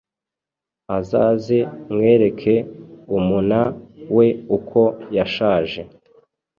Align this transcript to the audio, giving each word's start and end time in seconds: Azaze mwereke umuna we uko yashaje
Azaze 0.97 1.57
mwereke 1.93 2.55
umuna 3.17 3.59
we 4.15 4.27
uko 4.57 4.81
yashaje 5.15 5.81